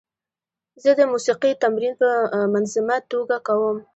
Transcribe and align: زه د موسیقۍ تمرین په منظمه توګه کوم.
زه 0.83 0.91
د 0.99 1.01
موسیقۍ 1.11 1.51
تمرین 1.63 1.93
په 2.01 2.09
منظمه 2.53 2.97
توګه 3.11 3.37
کوم. 3.47 3.77